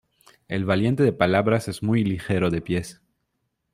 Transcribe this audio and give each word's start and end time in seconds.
El 0.47 0.65
valiente 0.65 1.03
de 1.03 1.13
palabras 1.13 1.67
es 1.67 1.83
muy 1.83 2.03
ligero 2.03 2.49
de 2.49 2.59
pies. 2.61 3.03